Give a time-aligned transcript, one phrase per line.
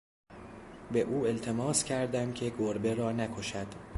[0.91, 3.67] به او التماس کردم که گربه را نکشد.